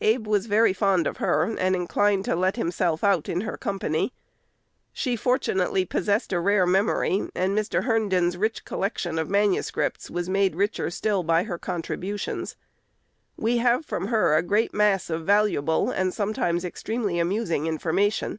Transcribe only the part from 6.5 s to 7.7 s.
memory, and